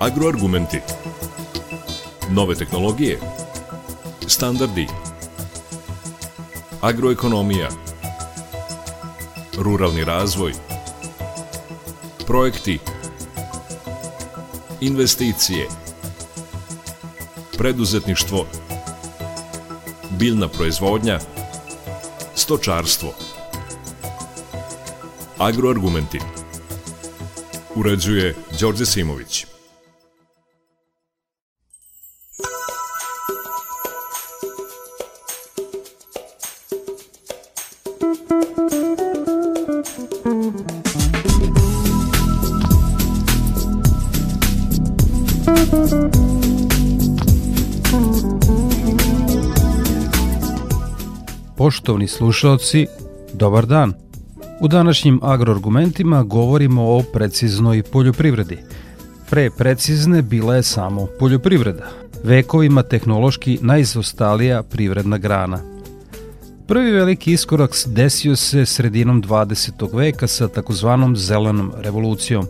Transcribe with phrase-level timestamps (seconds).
[0.00, 0.80] Agroargumenti.
[2.30, 3.18] Nove tehnologije.
[4.26, 4.86] Standardi.
[6.80, 7.68] Agroekonomija.
[9.58, 10.52] Ruralni razvoj.
[12.26, 12.78] Projekti.
[14.80, 15.68] Investicije.
[17.58, 18.46] Preduzetništvo.
[20.10, 21.18] Biljna proizvodnja.
[22.34, 23.12] Stočarstvo.
[25.38, 26.20] Agroargumenti.
[27.74, 29.49] Uređuje Đorđe Simović.
[51.90, 52.86] Poštovni slušalci,
[53.34, 53.92] dobar dan.
[54.60, 58.58] U današnjim agroargumentima govorimo o preciznoj poljoprivredi.
[59.30, 61.90] Pre precizne bila je samo poljoprivreda,
[62.24, 65.58] vekovima tehnološki najizostalija privredna grana.
[66.66, 69.96] Prvi veliki iskorak desio se sredinom 20.
[69.96, 72.46] veka sa takozvanom zelenom revolucijom,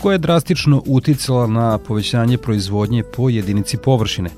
[0.00, 4.30] koja je drastično uticala na povećanje proizvodnje po jedinici površine,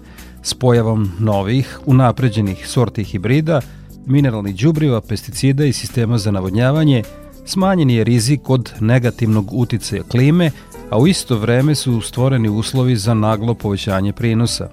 [0.42, 3.60] s pojavom novih, unapređenih sorti hibrida–
[4.06, 7.02] mineralnih đubriva, pesticida i sistema za navodnjavanje,
[7.44, 10.50] smanjen je rizik od negativnog uticaja klime,
[10.90, 14.68] a u isto vreme su stvoreni uslovi za naglo povećanje prinosa.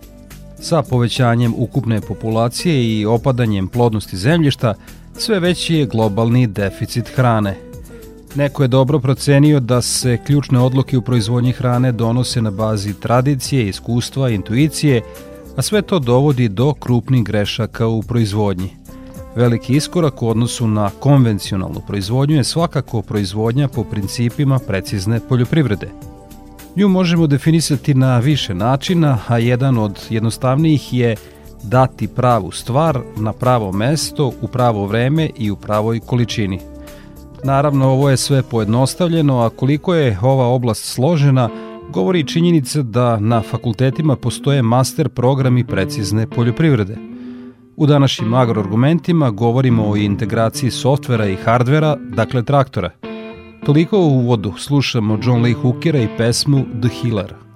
[0.59, 4.73] Sa povećanjem ukupne populacije i opadanjem plodnosti zemljišta,
[5.17, 7.55] sve veći je globalni deficit hrane.
[8.35, 13.69] Neko je dobro procenio da se ključne odluke u proizvodnji hrane donose na bazi tradicije,
[13.69, 15.01] iskustva, intuicije,
[15.55, 18.78] a sve to dovodi do krupnih grešaka u proizvodnji.
[19.35, 25.89] Veliki iskorak u odnosu na konvencionalnu proizvodnju je svakako proizvodnja po principima precizne poljoprivrede.
[26.75, 31.15] Nju možemo definisati na više načina, a jedan od jednostavnijih je
[31.63, 36.59] dati pravu stvar na pravo mesto, u pravo vreme i u pravoj količini.
[37.43, 41.49] Naravno, ovo je sve pojednostavljeno, a koliko je ova oblast složena,
[41.89, 46.97] govori činjenica da na fakultetima postoje master programi precizne poljoprivrede–
[47.79, 52.91] U današnjim agroargumentima govorimo o integraciji softvera i hardvera, dakle traktora.
[53.65, 57.48] Toliko u uvodu slušamo John Lee Hookera i pesmu The Healer.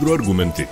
[0.00, 0.66] Agroargumenti.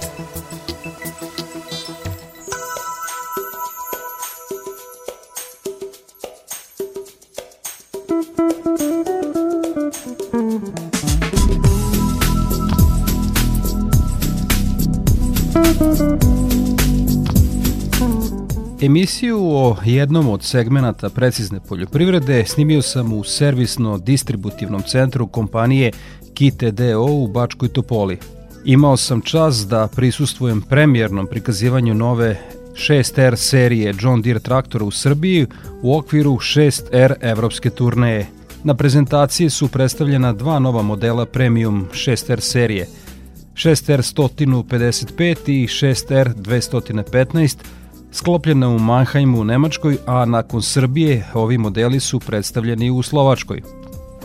[18.82, 25.92] Emisiju o jednom od segmenata precizne poljoprivrede snimio sam u servisno-distributivnom centru kompanije
[26.34, 28.37] Kite DO u Bačkoj Topoli.
[28.64, 32.40] Imao sam čas da prisustvujem premijernom prikazivanju nove
[32.74, 35.46] 6R serije John Deere traktora u Srbiji
[35.82, 38.26] u okviru 6R evropske turneje.
[38.64, 42.86] Na prezentaciji su predstavljena dva nova modela premium 6R serije,
[43.54, 47.56] 6R 155 i 6R 215,
[48.12, 53.62] sklopljena u Mannheimu u Nemačkoj, a nakon Srbije ovi modeli su predstavljeni u Slovačkoj.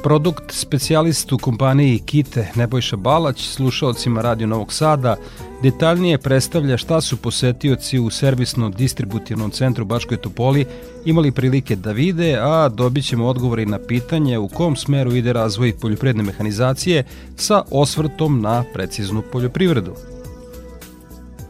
[0.03, 5.15] Produkt specijalist u kompaniji Kite Nebojša Balać slušalcima Radio Novog Sada
[5.61, 10.65] detaljnije predstavlja šta su posetioci u servisno-distributivnom centru Bačkoj Topoli
[11.05, 15.73] imali prilike da vide, a dobit ćemo odgovori na pitanje u kom smeru ide razvoj
[15.81, 17.03] poljopredne mehanizacije
[17.35, 19.95] sa osvrtom na preciznu poljoprivredu.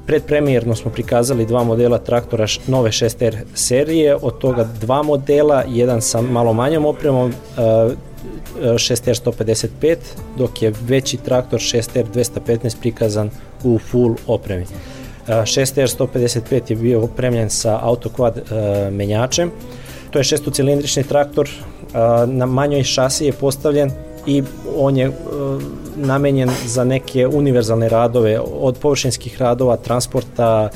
[0.05, 6.21] Predpremijerno smo prikazali dva modela traktora nove 6R serije, od toga dva modela, jedan sa
[6.21, 7.33] malo manjom opremom,
[8.59, 9.97] 6R 155,
[10.37, 13.29] dok je veći traktor 6R 215 prikazan
[13.63, 14.65] u full opremi.
[15.27, 18.41] 6R 155 je bio opremljen sa autokvad
[18.91, 19.51] menjačem,
[20.11, 21.49] to je šestocilindrični traktor,
[22.27, 23.91] na manjoj šasi je postavljen
[24.25, 24.43] i
[24.77, 25.11] on je
[25.95, 30.69] namenjen za neke univerzalne radove, od površinskih radova, transporta,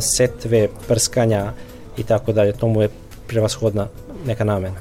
[0.00, 1.52] setve, prskanja
[1.96, 2.52] i tako dalje.
[2.52, 2.88] To mu je
[3.26, 3.86] prevashodna
[4.26, 4.76] neka namena.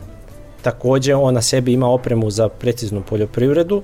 [0.62, 3.81] Takođe, on na sebi ima opremu za preciznu poljoprivredu,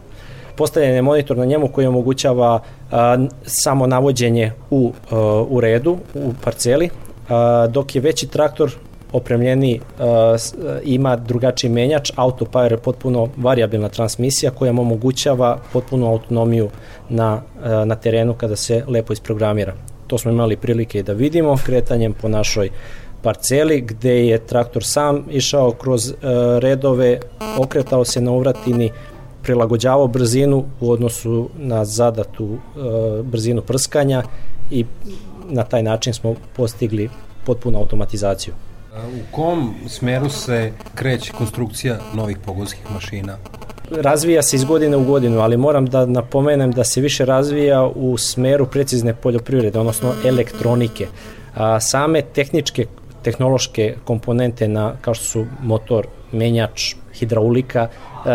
[0.56, 2.60] postavljen je monitor na njemu koji omogućava
[2.92, 6.90] a, samo navođenje u, a, u redu, u parceli,
[7.30, 8.76] a, dok je veći traktor
[9.16, 10.36] opremljeni a,
[10.84, 16.70] ima drugačiji menjač, autopower je potpuno variabilna transmisija koja mu omogućava potpunu autonomiju
[17.10, 19.74] na, a, na terenu kada se lepo isprogramira.
[20.08, 22.70] To smo imali prilike da vidimo kretanjem po našoj
[23.26, 26.16] parceli gde je traktor sam išao kroz e,
[26.60, 27.20] redove,
[27.58, 28.92] okretao se na uvratini,
[29.44, 34.24] prilagođavao brzinu u odnosu na zadatu e, brzinu prskanja
[34.72, 34.86] i
[35.50, 37.10] na taj način smo postigli
[37.46, 38.54] potpunu automatizaciju.
[38.96, 43.38] U kom smeru se kreće konstrukcija novih pogonskih mašina?
[43.92, 48.18] Razvija se iz godine u godinu, ali moram da napomenem da se više razvija u
[48.18, 51.08] smeru precizne poljoprivrede, odnosno elektronike.
[51.56, 52.86] A, same tehničke
[53.24, 57.88] tehnološke komponente na, kao što su motor, menjač, hidraulika,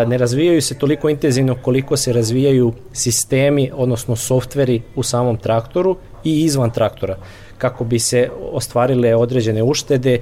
[0.07, 6.41] ne razvijaju se toliko intenzivno koliko se razvijaju sistemi, odnosno softveri u samom traktoru i
[6.43, 7.17] izvan traktora,
[7.57, 10.19] kako bi se ostvarile određene uštede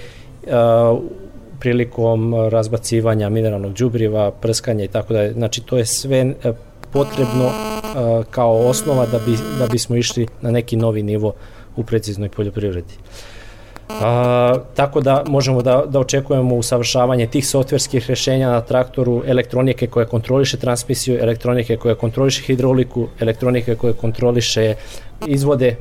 [1.59, 5.33] prilikom razbacivanja mineralnog đubriva, prskanja i tako dalje.
[5.33, 6.53] Znači to je sve e,
[6.91, 11.33] potrebno uh, kao osnova da, bi, da bismo išli na neki novi nivo
[11.75, 12.93] u preciznoj poljoprivredi.
[13.89, 20.05] A, tako da možemo da, da očekujemo usavršavanje tih softverskih rešenja na traktoru, elektronike koja
[20.05, 24.75] kontroliše transmisiju, elektronike koja kontroliše hidrauliku, elektronike koja kontroliše
[25.27, 25.75] izvode, e,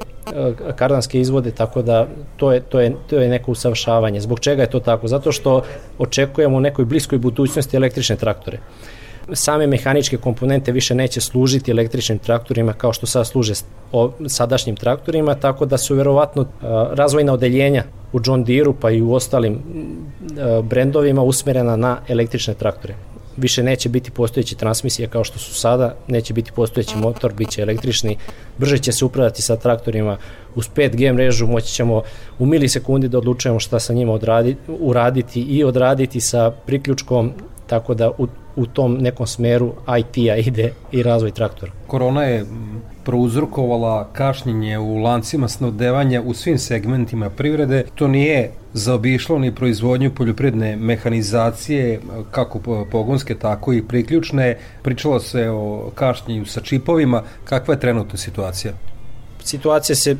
[0.76, 4.20] kardanske izvode, tako da to je, to je, to je neko usavršavanje.
[4.20, 5.08] Zbog čega je to tako?
[5.08, 5.62] Zato što
[5.98, 8.58] očekujemo u nekoj bliskoj budućnosti električne traktore
[9.32, 13.54] same mehaničke komponente više neće služiti električnim traktorima kao što sad služe
[14.26, 16.46] sadašnjim traktorima, tako da su verovatno
[16.92, 19.58] razvojna odeljenja u John Deere-u pa i u ostalim
[20.62, 22.94] brendovima usmerena na električne traktore.
[23.36, 27.62] Više neće biti postojeći transmisije kao što su sada, neće biti postojeći motor, bit će
[27.62, 28.16] električni,
[28.58, 30.16] brže će se upravljati sa traktorima
[30.54, 32.02] uz 5G mrežu, moći ćemo
[32.38, 37.32] u milisekundi da odlučujemo šta sa njima odraditi, uraditi i odraditi sa priključkom,
[37.66, 38.26] tako da u
[38.58, 41.72] u tom nekom smeru IT-a ide i razvoj traktora.
[41.86, 42.46] Korona je
[43.04, 47.84] prouzrokovala kašnjenje u lancima snodevanja u svim segmentima privrede.
[47.94, 52.00] To nije zaobišlo ni proizvodnju poljoprivredne mehanizacije,
[52.30, 54.58] kako pogonske, tako i priključne.
[54.82, 57.22] Pričalo se o kašnjenju sa čipovima.
[57.44, 58.72] Kakva je trenutna situacija?
[59.44, 60.16] Situacija se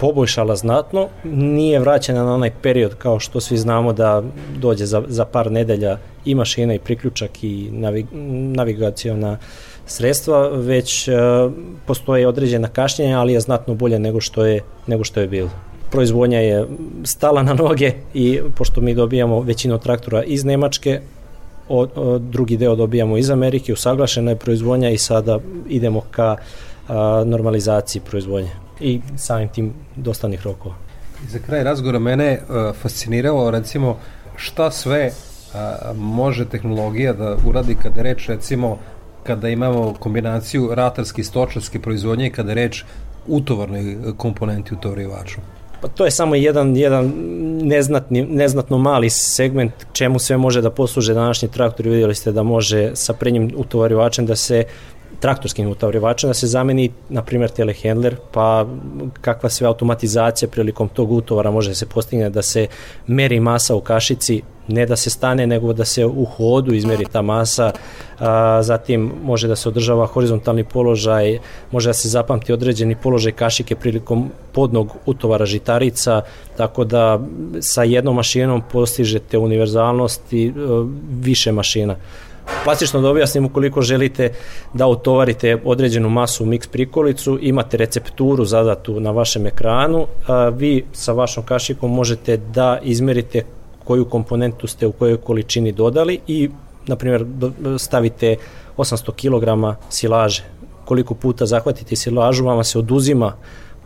[0.00, 4.22] poboljšala znatno, nije vraćena na onaj period kao što svi znamo da
[4.56, 8.06] dođe za, za par nedelja i mašina i priključak i navig,
[8.56, 9.38] navigacijona
[9.86, 11.14] sredstva, već uh,
[11.86, 15.50] postoje određena kašnjenja, ali je znatno bolje nego što je, nego što je bilo.
[15.90, 16.66] Proizvodnja je
[17.04, 21.00] stala na noge i pošto mi dobijamo većinu traktora iz Nemačke,
[21.68, 25.38] o, o, drugi deo dobijamo iz Amerike, usaglašena je proizvodnja i sada
[25.68, 26.36] idemo ka
[27.24, 30.74] normalizaciji proizvodnje i samim tim dostavnih rokova.
[31.28, 32.40] Za kraj razgovora mene
[32.82, 33.96] fasciniralo recimo
[34.36, 35.10] šta sve
[35.94, 38.78] može tehnologija da uradi kada reč recimo
[39.22, 42.84] kada imamo kombinaciju ratarske i stočarske proizvodnje i kada reč
[43.26, 45.40] utovarnoj komponenti u tovarivaču?
[45.80, 47.12] Pa to je samo jedan, jedan
[47.62, 51.88] neznatni, neznatno mali segment čemu sve može da posluže današnji traktor.
[51.88, 54.64] Vidjeli ste da može sa prednjim utovarivačem da se
[55.20, 58.66] traktorskim utovarivačem da se zameni, na primjer, telehandler, pa
[59.20, 62.66] kakva sve automatizacija prilikom tog utovara može da se postigne da se
[63.06, 67.22] meri masa u kašici, ne da se stane, nego da se u hodu izmeri ta
[67.22, 67.72] masa,
[68.18, 71.38] a, zatim može da se održava horizontalni položaj,
[71.70, 76.22] može da se zapamti određeni položaj kašike prilikom podnog utovara žitarica,
[76.56, 77.20] tako da
[77.60, 80.86] sa jednom mašinom postižete univerzalnost i a,
[81.20, 81.96] više mašina.
[82.64, 84.32] Plastično da objasnim, ukoliko želite
[84.74, 90.84] da utovarite određenu masu u mix prikolicu, imate recepturu zadatu na vašem ekranu, a vi
[90.92, 93.44] sa vašom kašikom možete da izmerite
[93.84, 96.50] koju komponentu ste u kojoj količini dodali i,
[96.86, 97.24] na primjer,
[97.78, 98.36] stavite
[98.76, 100.42] 800 kg silaže.
[100.84, 103.32] Koliko puta zahvatite silažu, vama se oduzima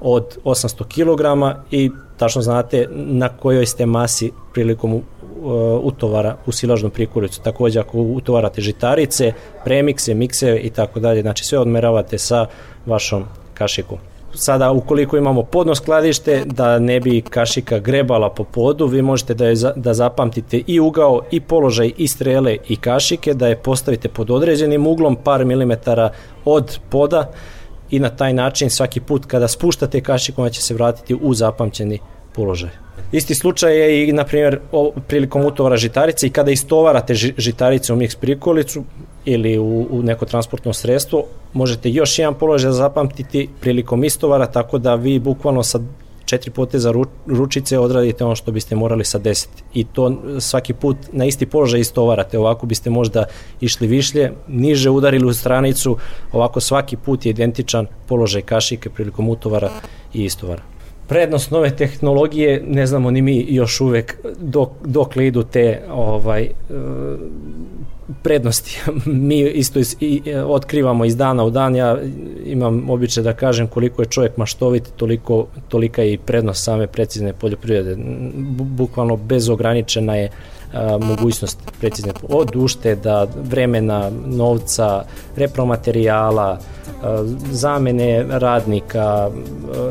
[0.00, 5.02] od 800 kg i tačno znate na kojoj ste masi prilikom
[5.44, 5.50] Uh,
[5.82, 7.40] utovara u silažnom prikuricu.
[7.42, 9.32] Takođe ako utovarate žitarice,
[9.64, 12.46] premikse, mikse i tako dalje, znači sve odmeravate sa
[12.86, 13.24] vašom
[13.54, 13.98] kašikom.
[14.34, 19.46] Sada ukoliko imamo podno skladište da ne bi kašika grebala po podu, vi možete da,
[19.46, 24.30] je, da zapamtite i ugao i položaj i strele i kašike, da je postavite pod
[24.30, 26.10] određenim uglom par milimetara
[26.44, 27.32] od poda
[27.90, 31.98] i na taj način svaki put kada spuštate kašiku ona će se vratiti u zapamćeni
[32.34, 32.70] položaj.
[33.12, 34.58] Isti slučaj je i, na primjer,
[35.08, 38.84] prilikom utovara žitarice i kada istovarate žitarice u mix prikolicu
[39.24, 44.94] ili u, u neko transportno sredstvo, možete još jedan položaj zapamtiti prilikom istovara, tako da
[44.94, 45.80] vi bukvalno sa
[46.24, 46.92] četiri poteza
[47.26, 49.50] ručice odradite ono što biste morali sa deset.
[49.74, 52.38] I to svaki put na isti položaj istovarate.
[52.38, 53.24] Ovako biste možda
[53.60, 55.96] išli višlje, niže udarili u stranicu,
[56.32, 59.70] ovako svaki put je identičan položaj kašike prilikom utovara
[60.14, 60.62] i istovara
[61.08, 66.48] prednost nove tehnologije ne znamo ni mi još uvek dok, dok li idu te ovaj
[68.22, 68.80] prednosti.
[69.06, 71.76] mi isto is, i, otkrivamo iz dana u dan.
[71.76, 71.98] Ja
[72.44, 77.32] imam običaj da kažem koliko je čovjek maštovit, toliko, tolika je i prednost same precizne
[77.32, 77.96] poljoprivrede.
[78.58, 80.30] Bukvalno bezograničena je
[80.72, 85.04] a, mogućnost precizne od ušteda, vremena, novca,
[85.36, 86.58] repromaterijala,
[87.50, 89.30] zamene radnika,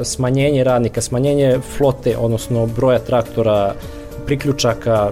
[0.04, 3.74] smanjenje radnika, smanjenje flote, odnosno broja traktora,
[4.26, 5.12] priključaka,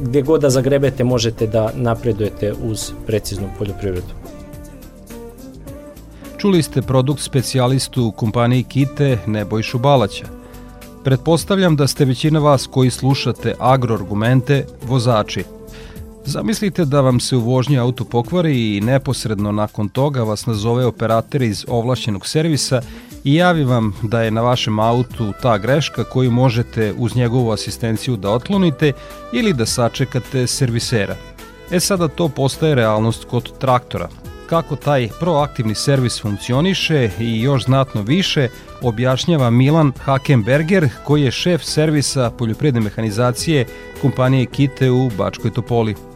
[0.00, 4.14] gdje god da zagrebete možete da napredujete uz preciznu poljoprivredu.
[6.38, 10.26] Čuli ste produkt specijalistu u kompaniji Kite Nebojšu Balaća.
[11.04, 15.44] Pretpostavljam da ste većina vas koji slušate agroargumente vozači–
[16.28, 21.42] Zamislite da vam se u vožnji auto pokvari i neposredno nakon toga vas nazove operater
[21.42, 22.82] iz ovlašćenog servisa
[23.24, 28.16] i javi vam da je na vašem autu ta greška koju možete uz njegovu asistenciju
[28.16, 28.92] da otklonite
[29.32, 31.16] ili da sačekate servisera.
[31.70, 34.08] E sada to postaje realnost kod traktora.
[34.48, 38.48] Kako taj proaktivni servis funkcioniše i još znatno više
[38.82, 43.66] objašnjava Milan Hakenberger koji je šef servisa poljoprivredne mehanizacije
[44.02, 46.07] kompanije Kite u Bačkoj Topoli.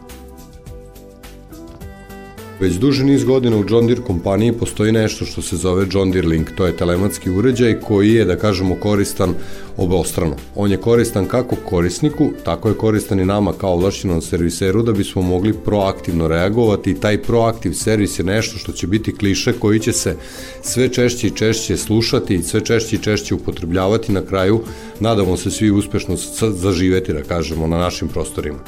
[2.59, 6.27] Već duži niz godina u John Deere kompaniji postoji nešto što se zove John Deere
[6.27, 6.51] Link.
[6.55, 9.33] To je telematski uređaj koji je, da kažemo, koristan
[9.77, 10.35] obostrano.
[10.55, 15.21] On je koristan kako korisniku, tako je koristan i nama kao ovlašćenom serviseru da bismo
[15.21, 19.93] mogli proaktivno reagovati i taj proaktiv servis je nešto što će biti kliše koji će
[19.93, 20.15] se
[20.61, 24.61] sve češće i češće slušati i sve češće i češće upotrebljavati na kraju.
[24.99, 26.15] Nadamo se svi uspešno
[26.53, 28.59] zaživeti, da kažemo, na našim prostorima.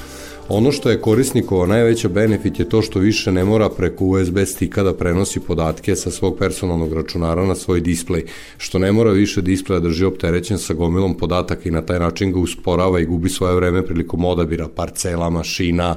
[0.49, 4.83] Ono što je korisnikova najveća benefit je to što više ne mora preko USB stika
[4.83, 8.25] da prenosi podatke sa svog personalnog računara na svoj displej,
[8.57, 12.39] što ne mora više displeja drži opterećen sa gomilom podataka i na taj način ga
[12.39, 15.95] usporava i gubi svoje vreme prilikom odabira parcela, mašina,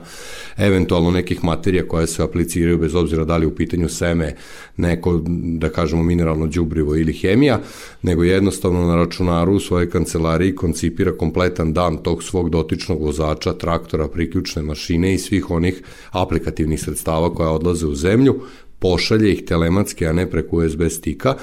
[0.57, 4.35] eventualno nekih materija koje se apliciraju bez obzira da li u pitanju seme,
[4.77, 5.21] neko,
[5.59, 7.61] da kažemo, mineralno đubrivo ili hemija,
[8.03, 14.09] nego jednostavno na računaru u svojoj kancelariji koncipira kompletan dan tog svog dotičnog vozača, traktora,
[14.39, 18.41] priključne mašine i svih onih aplikativnih sredstava koja odlaze u zemlju,
[18.79, 21.35] pošalje ih telematski, a ne preko USB stika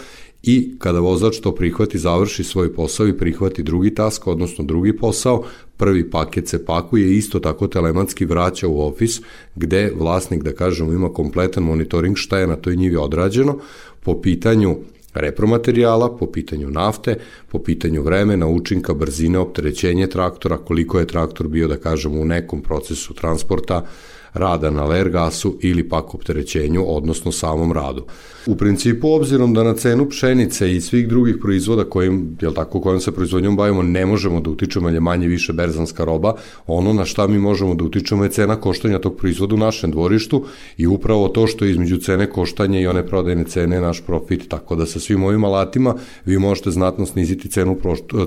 [0.43, 5.43] i kada vozač to prihvati, završi svoj posao i prihvati drugi task, odnosno drugi posao,
[5.77, 9.21] prvi paket se pakuje isto tako telematski vraća u ofis
[9.55, 13.57] gde vlasnik, da kažemo, ima kompletan monitoring šta je na toj njivi odrađeno.
[14.03, 14.77] Po pitanju
[15.15, 17.17] repromaterijala, po pitanju nafte,
[17.51, 22.61] po pitanju vremena, učinka, brzine, opterećenje traktora, koliko je traktor bio, da kažemo, u nekom
[22.61, 23.85] procesu transporta,
[24.35, 28.05] rada na ler gasu ili pak opterećenju, odnosno samom radu.
[28.47, 32.99] U principu, obzirom da na cenu pšenice i svih drugih proizvoda kojim, jel tako, kojom
[32.99, 36.35] se proizvodnjom bavimo, ne možemo da utičemo, je manje više berzanska roba,
[36.67, 40.45] ono na šta mi možemo da utičemo je cena koštanja tog proizvoda u našem dvorištu
[40.77, 44.75] i upravo to što je između cene koštanja i one prodajne cene naš profit, tako
[44.75, 45.95] da sa svim ovim alatima
[46.25, 47.77] vi možete znatno sniziti cenu,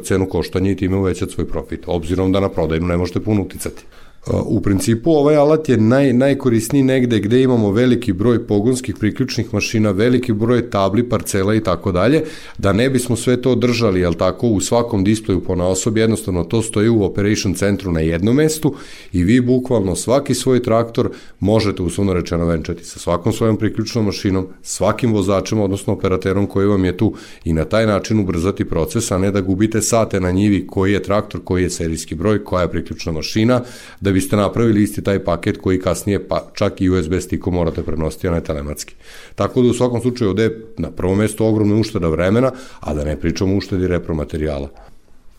[0.05, 3.85] cenu koštanja i time uvećati svoj profit, obzirom da na prodajnu ne možete puno uticati.
[4.26, 9.90] U principu ovaj alat je naj, najkorisniji negde gde imamo veliki broj pogonskih priključnih mašina,
[9.90, 12.24] veliki broj tabli, parcela i tako dalje,
[12.59, 16.62] da ne bismo sve to držali, jel tako, u svakom displeju po osobi, jednostavno to
[16.62, 18.74] stoji u operation centru na jednom mestu
[19.12, 24.46] i vi bukvalno svaki svoj traktor možete uslovno rečeno venčati sa svakom svojom priključnom mašinom,
[24.62, 29.18] svakim vozačem, odnosno operaterom koji vam je tu i na taj način ubrzati proces, a
[29.18, 32.70] ne da gubite sate na njivi koji je traktor, koji je serijski broj, koja je
[32.70, 33.62] priključna mašina,
[34.00, 38.29] da biste napravili isti taj paket koji kasnije pa čak i USB stikom morate prenositi,
[38.29, 38.94] a ne telematski.
[39.35, 43.05] Tako da u svakom slučaju ovde je na prvom mestu ogromna ušteda vremena, a da
[43.05, 44.68] ne pričamo uštedi repromaterijala.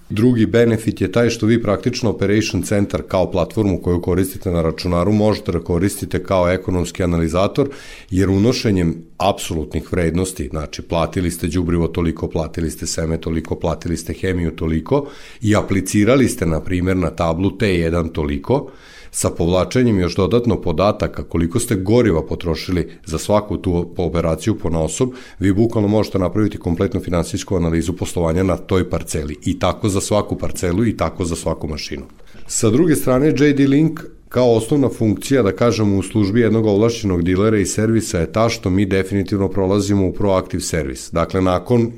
[0.09, 5.11] Drugi benefit je taj što vi praktično Operation Center kao platformu koju koristite na računaru
[5.11, 7.69] možete da koristite kao ekonomski analizator,
[8.09, 14.13] jer unošenjem apsolutnih vrednosti, znači platili ste đubrivo toliko, platili ste seme toliko, platili ste
[14.13, 15.07] hemiju toliko
[15.41, 18.71] i aplicirali ste, na primjer, na tablu T1 toliko,
[19.11, 25.09] sa povlačenjem još dodatno podataka koliko ste goriva potrošili za svaku tu operaciju po nosob,
[25.39, 30.37] vi bukvalno možete napraviti kompletnu finansijsku analizu poslovanja na toj parceli i tako za svaku
[30.37, 32.03] parcelu i tako za svaku mašinu.
[32.47, 37.57] Sa druge strane, JD Link kao osnovna funkcija, da kažemo, u službi jednog ovlašćenog dilera
[37.57, 41.11] i servisa je ta što mi definitivno prolazimo u proaktiv servis.
[41.11, 41.91] Dakle, nakon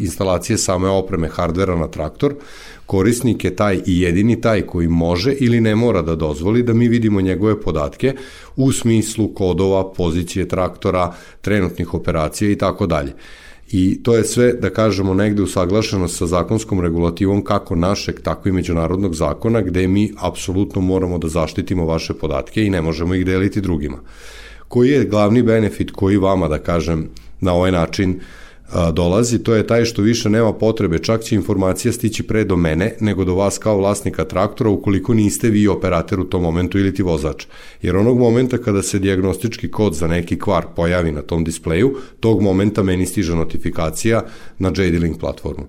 [0.00, 2.34] instalacije same opreme hardvera na traktor,
[2.86, 6.88] korisnik je taj i jedini taj koji može ili ne mora da dozvoli da mi
[6.88, 8.14] vidimo njegove podatke
[8.56, 13.12] u smislu kodova, pozicije traktora, trenutnih operacija i tako dalje.
[13.72, 18.52] I to je sve, da kažemo, negde usaglašeno sa zakonskom regulativom kako našeg, tako i
[18.52, 23.60] međunarodnog zakona, gde mi apsolutno moramo da zaštitimo vaše podatke i ne možemo ih deliti
[23.60, 23.98] drugima.
[24.68, 27.08] Koji je glavni benefit koji vama, da kažem,
[27.40, 28.41] na ovaj način uh,
[28.92, 32.94] dolazi, to je taj što više nema potrebe, čak će informacija stići pre do mene
[33.00, 37.02] nego do vas kao vlasnika traktora ukoliko niste vi operator u tom momentu ili ti
[37.02, 37.46] vozač.
[37.82, 42.42] Jer onog momenta kada se diagnostički kod za neki kvar pojavi na tom displeju, tog
[42.42, 44.24] momenta meni stiže notifikacija
[44.58, 45.66] na JD-Link platformu.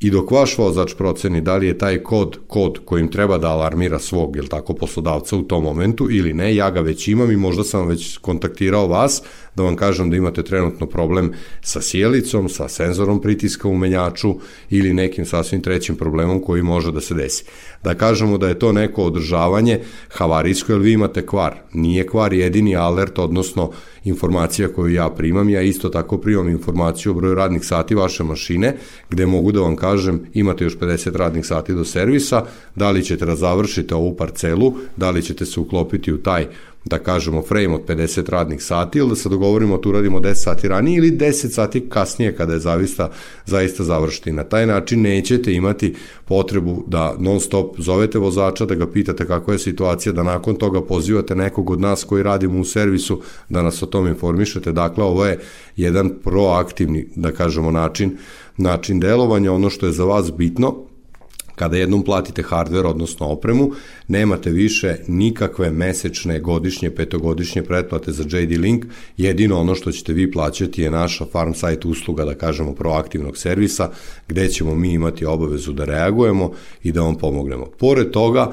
[0.00, 3.98] I dok vaš vozač proceni da li je taj kod kod kojim treba da alarmira
[3.98, 7.64] svog, jel tako, poslodavca u tom momentu ili ne, ja ga već imam i možda
[7.64, 9.22] sam već kontaktirao vas
[9.56, 14.34] da vam kažem da imate trenutno problem sa sjelicom, sa senzorom pritiska u menjaču
[14.70, 17.44] ili nekim sasvim trećim problemom koji može da se desi.
[17.84, 21.54] Da kažemo da je to neko održavanje havarijsko, jer vi imate kvar.
[21.72, 23.70] Nije kvar jedini alert, odnosno
[24.04, 28.76] informacija koju ja primam, ja isto tako primam informaciju o broju radnih sati vaše mašine,
[29.10, 33.26] gde mogu da vam kažem imate još 50 radnih sati do servisa, da li ćete
[33.26, 36.46] da završite ovu parcelu, da li ćete se uklopiti u taj
[36.84, 40.68] da kažemo frame od 50 radnih sati ili da se dogovorimo tu radimo 10 sati
[40.68, 43.10] ranije ili 10 sati kasnije kada je zavista
[43.46, 44.32] zaista završiti.
[44.32, 45.94] Na taj način nećete imati
[46.24, 50.82] potrebu da non stop zovete vozača, da ga pitate kakva je situacija, da nakon toga
[50.82, 54.72] pozivate nekog od nas koji radimo u servisu da nas o tom informišete.
[54.72, 55.40] Dakle, ovo je
[55.76, 58.16] jedan proaktivni, da kažemo, način
[58.56, 60.74] način delovanja, ono što je za vas bitno,
[61.54, 63.70] Kada jednom platite hardware, odnosno opremu,
[64.08, 68.84] nemate više nikakve mesečne, godišnje, petogodišnje pretplate za JD Link,
[69.16, 73.90] jedino ono što ćete vi plaćati je naša farm site usluga, da kažemo, proaktivnog servisa,
[74.28, 77.66] gde ćemo mi imati obavezu da reagujemo i da vam pomognemo.
[77.78, 78.52] Pored toga,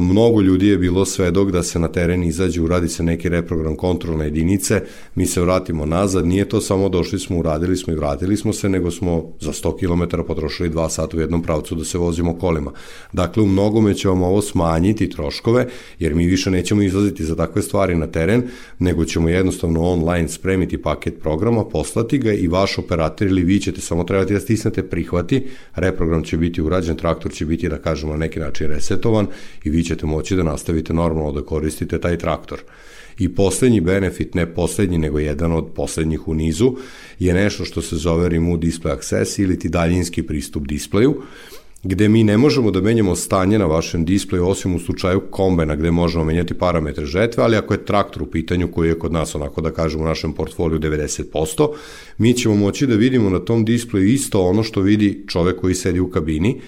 [0.00, 4.24] mnogo ljudi je bilo svedok da se na teren izađe, uradi se neki reprogram kontrolne
[4.24, 4.82] jedinice,
[5.14, 8.68] mi se vratimo nazad, nije to samo došli smo, uradili smo i vratili smo se,
[8.68, 12.72] nego smo za 100 km potrošili 2 sata u jednom pravcu da se vozimo kolima.
[13.12, 15.66] Dakle, u mnogome će vam ovo smanjiti troškove,
[15.98, 18.42] jer mi više nećemo izlaziti za takve stvari na teren,
[18.78, 23.80] nego ćemo jednostavno online spremiti paket programa, poslati ga i vaš operator ili vi ćete
[23.80, 28.18] samo trebati da stisnete prihvati, reprogram će biti urađen, traktor će biti, da kažemo, na
[28.18, 29.26] neki način resetovan
[29.64, 32.60] i vi ćete moći da nastavite normalno da koristite taj traktor.
[33.18, 36.76] I poslednji benefit, ne poslednji, nego jedan od poslednjih u nizu,
[37.18, 41.22] je nešto što se zove Remote Display Access ili ti daljinski pristup displeju,
[41.82, 45.90] gde mi ne možemo da menjamo stanje na vašem displeju osim u slučaju kombena gde
[45.90, 49.60] možemo menjati parametre žetve, ali ako je traktor u pitanju koji je kod nas onako
[49.60, 51.68] da kažemo u našem portfoliju 90%,
[52.18, 56.00] mi ćemo moći da vidimo na tom displeju isto ono što vidi čovek koji sedi
[56.00, 56.60] u kabini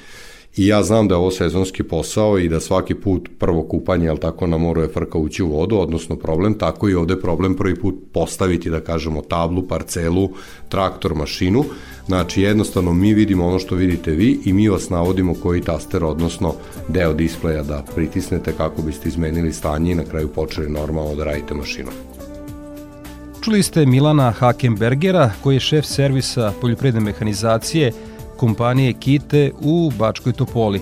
[0.56, 4.16] I ja znam da je ovo sezonski posao i da svaki put prvo kupanje, jel
[4.16, 7.74] tako, na moru je frka ući u vodu, odnosno problem, tako i ovde problem prvi
[7.74, 10.30] put postaviti, da kažemo, tablu, parcelu,
[10.68, 11.64] traktor, mašinu.
[12.06, 16.54] Znači, jednostavno mi vidimo ono što vidite vi i mi vas navodimo koji taster, odnosno
[16.88, 21.54] deo displeja da pritisnete kako biste izmenili stanje i na kraju počeli normalno da radite
[21.54, 21.94] mašinom.
[23.40, 27.92] Čuli ste Milana Hakenbergera, koji je šef servisa poljopredne mehanizacije
[28.36, 30.80] kompanije Kite u Bačkoj Topoli.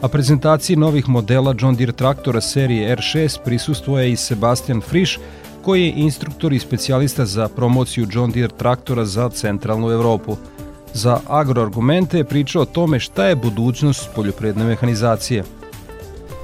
[0.00, 5.18] A prezentaciji novih modela John Deere traktora serije R6 prisustuje i Sebastian Friš,
[5.62, 10.36] koji je instruktor i specijalista za promociju John Deere traktora za centralnu Evropu.
[10.92, 15.44] Za agroargumente je pričao o tome šta je budućnost poljopredne mehanizacije.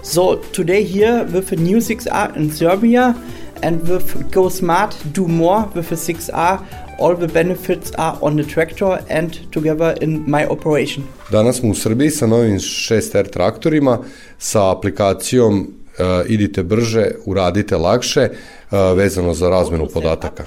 [0.02, 0.20] So
[0.56, 3.14] today here with a new 6R in Serbia
[3.62, 6.58] and with Go Smart do more with a 6R
[7.00, 11.04] all the benefits are on the tractor and together in my operation.
[11.30, 13.98] Danas smo u Srbiji sa novim 6R traktorima
[14.38, 18.28] sa aplikacijom uh, idite brže, uradite lakše,
[18.70, 20.44] vezano za razmenu podataka.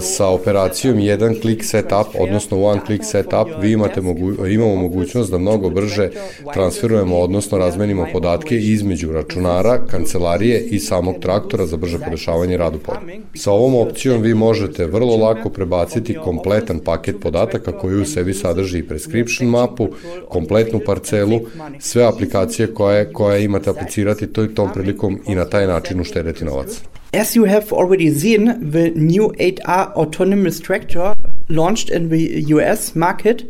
[0.00, 5.38] Sa operacijom jedan click setup, odnosno one click setup, vi imate mogu, imamo mogućnost da
[5.38, 6.10] mnogo brže
[6.54, 13.00] transferujemo, odnosno razmenimo podatke između računara, kancelarije i samog traktora za brže podešavanje radu polja.
[13.34, 18.82] Sa ovom opcijom vi možete vrlo lako prebaciti kompletan paket podataka koji u sebi sadrži
[18.82, 19.88] prescription mapu,
[20.28, 21.40] kompletnu parcelu,
[21.78, 26.44] sve aplikacije koje, koje imate aplicirati to i tom prilikom i na taj način uštedeti
[26.44, 26.80] novac.
[27.12, 31.14] As you have already seen, the new 8R autonomous tractor
[31.48, 33.44] launched in the US market,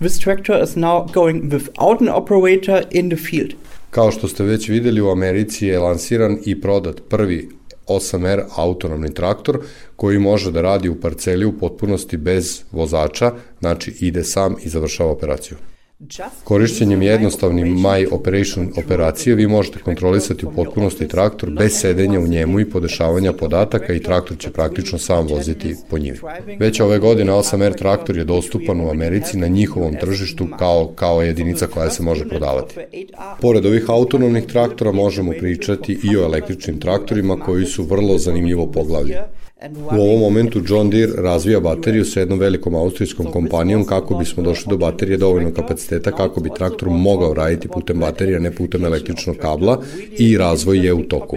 [0.00, 3.54] this tractor is now going without an operator in the field.
[3.90, 7.48] Kao što ste već videli, u Americi je lansiran i prodat prvi
[7.86, 9.58] 8R autonomni traktor
[9.96, 15.10] koji može da radi u parceli u potpunosti bez vozača, znači ide sam i završava
[15.10, 15.56] operaciju.
[16.44, 22.60] Korišćenjem jednostavnim My Operation operacije vi možete kontrolisati u potpunosti traktor bez sedenja u njemu
[22.60, 26.18] i podešavanja podataka i traktor će praktično sam voziti po njivi.
[26.58, 31.66] Već ove godine 8R traktor je dostupan u Americi na njihovom tržištu kao, kao jedinica
[31.66, 32.74] koja se može prodavati.
[33.40, 39.16] Pored ovih autonomnih traktora možemo pričati i o električnim traktorima koji su vrlo zanimljivo poglavlje.
[39.68, 44.70] U ovom momentu John Deere razvija bateriju sa jednom velikom austrijskom kompanijom kako bismo došli
[44.70, 49.82] do baterije dovoljno kapaciteta kako bi traktor mogao raditi putem baterija, ne putem električnog kabla
[50.18, 51.36] i razvoj je u toku.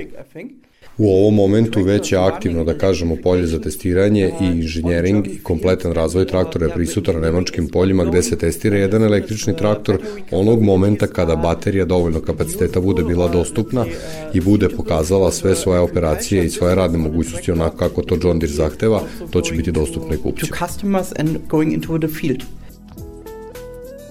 [0.98, 5.92] U ovom momentu već je aktivno, da kažemo, polje za testiranje i inženjering i kompletan
[5.92, 9.98] razvoj traktora je prisutan na nemačkim poljima gde se testira jedan električni traktor
[10.32, 13.86] onog momenta kada baterija dovoljno kapaciteta bude bila dostupna
[14.34, 18.54] i bude pokazala sve svoje operacije i svoje radne mogućnosti onako kako to John Deere
[18.54, 19.02] zahteva,
[19.32, 20.58] to će biti dostupno i kupcima.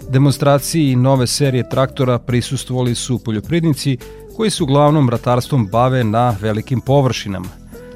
[0.08, 3.98] Demonstraciji nove serije traktora prisustvovali su poljoprednici
[4.36, 7.48] koji se uglavnom ratarstvom bave na velikim površinama.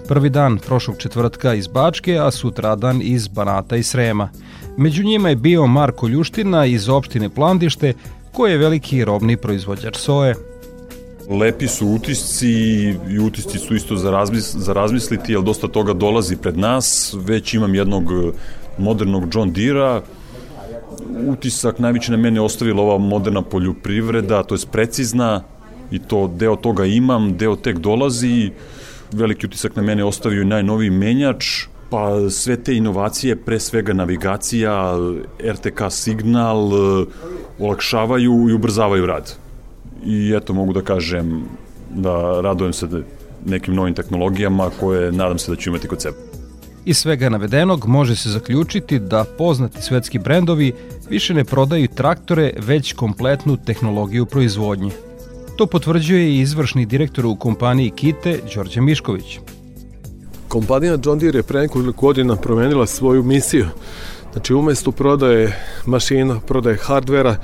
[0.09, 4.29] Prvi dan prošlog četvrtka iz Bačke, a sutradan iz Banata i Srema.
[4.77, 7.93] Među njima je bio Marko Ljuština iz opštine Plandište,
[8.33, 10.35] koji je veliki robni proizvođač soje.
[11.31, 12.51] Lepi su utisci
[13.11, 17.15] i utisci su isto za, razmis, za razmisliti, jer dosta toga dolazi pred nas.
[17.19, 18.05] Već imam jednog
[18.79, 20.01] modernog John Deere-a,
[21.29, 25.43] utisak najveći na mene ostavila ova moderna poljoprivreda, to je precizna,
[25.91, 28.51] i to deo toga imam, deo tek dolazi,
[29.13, 31.47] veliki utisak na mene ostavio i najnoviji menjač,
[31.91, 34.95] pa sve te inovacije, pre svega navigacija,
[35.45, 36.71] RTK signal,
[37.59, 39.35] olakšavaju i ubrzavaju rad.
[40.05, 41.45] I eto, mogu da kažem
[41.95, 42.87] da radujem se
[43.47, 46.17] nekim novim tehnologijama koje nadam se da ću imati kod sebe.
[46.85, 50.73] Iz svega navedenog može se zaključiti da poznati svetski brendovi
[51.09, 54.91] više ne prodaju traktore, već kompletnu tehnologiju proizvodnje.
[55.57, 59.39] To potvrđuje i izvršni direktor u kompaniji Kite, Đorđe Mišković.
[60.49, 63.67] Kompanija John Deere je pre nekoliko godina promenila svoju misiju.
[64.33, 67.37] Znači, umesto prodaje mašina, prodaje hardvera,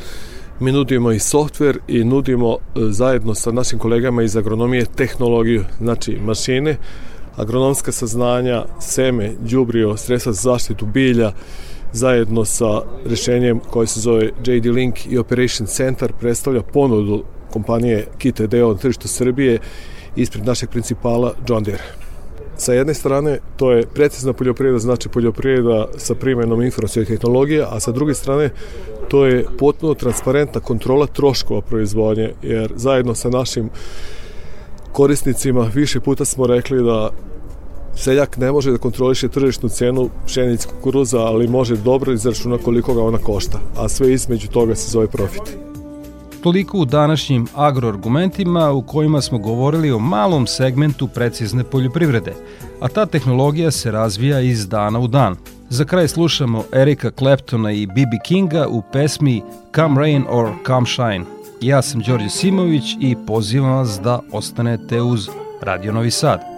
[0.60, 6.18] mi nudimo i softver i nudimo e, zajedno sa našim kolegama iz agronomije tehnologiju, znači
[6.24, 6.76] mašine,
[7.36, 11.32] agronomska saznanja, seme, đubrio, sredstva za zaštitu bilja,
[11.92, 18.46] zajedno sa rešenjem koje se zove JD Link i Operation Center predstavlja ponudu kompanije Kite
[18.46, 19.58] deo na tržištu Srbije
[20.16, 21.84] ispred našeg principala John Deere.
[22.56, 27.92] Sa jedne strane, to je precizna poljoprivreda, znači poljoprivreda sa primenom informacijoj tehnologije, a sa
[27.92, 28.50] druge strane,
[29.08, 33.70] to je potpuno transparentna kontrola troškova proizvodnje, jer zajedno sa našim
[34.92, 37.10] korisnicima više puta smo rekli da
[37.96, 43.02] seljak ne može da kontroliše tržišnu cenu pšenice kukuruza, ali može dobro izračuna koliko ga
[43.02, 45.71] ona košta, a sve između toga se zove profit.
[46.42, 52.32] Toliko u današnjim agroargumentima u kojima smo govorili o malom segmentu precizne poljoprivrede,
[52.80, 55.36] a ta tehnologija se razvija iz dana u dan.
[55.68, 58.18] Za kraj slušamo Erika Claptona i B.B.
[58.24, 59.42] Kinga u pesmi
[59.74, 61.24] Come Rain or Come Shine.
[61.60, 65.28] Ja sam Đorđe Simović i pozivam vas da ostanete uz
[65.60, 66.51] Radio Novi Sad.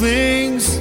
[0.00, 0.80] Things.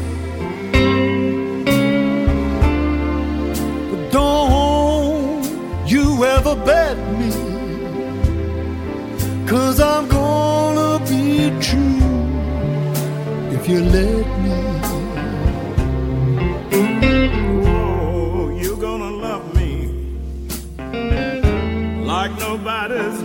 [3.91, 5.43] But don't
[5.85, 7.31] you ever bet me,
[9.45, 11.99] cause I'm gonna be true
[13.55, 14.57] if you let me.
[17.67, 19.73] Oh, you're gonna love me
[22.05, 23.18] like nobody's